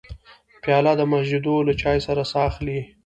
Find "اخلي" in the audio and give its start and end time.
2.49-2.79